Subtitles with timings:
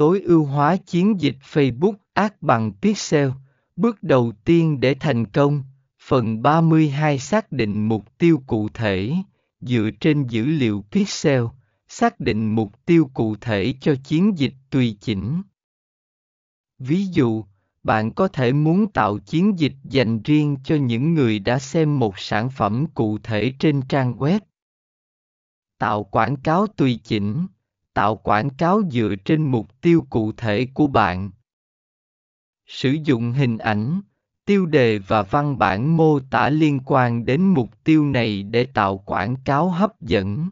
[0.00, 3.28] tối ưu hóa chiến dịch Facebook Ads bằng Pixel.
[3.76, 5.62] Bước đầu tiên để thành công,
[6.02, 9.12] phần 32 xác định mục tiêu cụ thể,
[9.60, 11.44] dựa trên dữ liệu Pixel,
[11.88, 15.42] xác định mục tiêu cụ thể cho chiến dịch tùy chỉnh.
[16.78, 17.44] Ví dụ,
[17.82, 22.18] bạn có thể muốn tạo chiến dịch dành riêng cho những người đã xem một
[22.18, 24.40] sản phẩm cụ thể trên trang web.
[25.78, 27.46] Tạo quảng cáo tùy chỉnh,
[28.00, 31.30] tạo quảng cáo dựa trên mục tiêu cụ thể của bạn.
[32.66, 34.00] Sử dụng hình ảnh,
[34.44, 38.98] tiêu đề và văn bản mô tả liên quan đến mục tiêu này để tạo
[38.98, 40.50] quảng cáo hấp dẫn.